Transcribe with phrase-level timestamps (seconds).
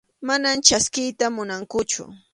[0.27, 2.03] Mana chaskiyta munankuchu.